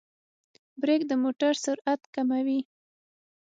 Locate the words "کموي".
2.15-2.59